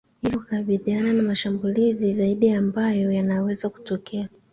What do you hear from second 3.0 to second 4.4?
yanaweza kutokea